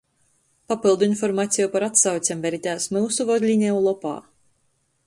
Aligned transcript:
Papyldu 0.71 1.05
informaceju 1.09 1.69
par 1.75 1.85
atsaucem 1.89 2.43
veritēs 2.47 2.89
myusu 2.97 3.29
vodlineju 3.33 3.87
lopā. 3.91 4.17